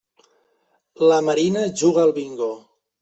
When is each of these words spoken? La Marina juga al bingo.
La 1.11 1.19
Marina 1.27 1.67
juga 1.83 2.07
al 2.09 2.15
bingo. 2.17 2.53